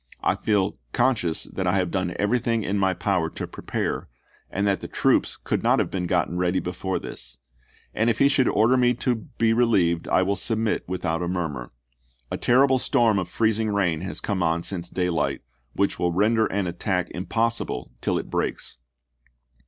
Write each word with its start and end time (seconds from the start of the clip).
I 0.23 0.33
feel 0.33 0.79
conscious 0.93 1.43
that 1.43 1.67
I 1.67 1.73
have 1.77 1.91
done 1.91 2.15
everything 2.17 2.63
in 2.63 2.79
my 2.79 2.95
power 2.95 3.29
to 3.29 3.45
prepare, 3.45 4.07
and 4.49 4.65
that 4.65 4.79
the 4.79 4.87
troops 4.87 5.37
could 5.37 5.61
not 5.61 5.77
have 5.77 5.91
been 5.91 6.07
gotten 6.07 6.39
ready 6.39 6.59
before 6.59 6.97
this. 6.97 7.37
And 7.93 8.09
if 8.09 8.17
he 8.17 8.27
should 8.27 8.47
order 8.47 8.77
me 8.77 8.95
to 8.95 9.13
be 9.15 9.53
relieved 9.53 10.07
I 10.07 10.23
will 10.23 10.35
submit 10.35 10.89
without 10.89 11.21
a 11.21 11.25
VanHorne) 11.25 11.29
murmur. 11.33 11.71
A 12.31 12.37
terrible 12.37 12.79
storm 12.79 13.19
of 13.19 13.29
freezing 13.29 13.69
rain 13.69 14.01
has 14.01 14.17
"t?iSArm££ 14.19 14.23
come 14.25 14.41
on 14.41 14.63
since 14.63 14.89
daylight, 14.89 15.43
which 15.73 15.99
will 15.99 16.11
render 16.11 16.47
an 16.47 16.65
attack 16.65 17.09
°be?iand™" 17.09 17.17
impossible 17.17 17.91
till 18.01 18.17
it 18.17 18.31
breaks." 18.31 18.79